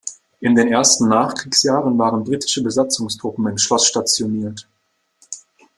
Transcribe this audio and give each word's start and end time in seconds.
In 0.39 0.55
den 0.55 0.67
ersten 0.69 1.09
Nachkriegsjahren 1.09 1.95
waren 1.99 2.23
britische 2.23 2.63
Besatzungstruppen 2.63 3.45
im 3.45 3.59
Schloss 3.59 3.85
stationiert. 3.85 4.67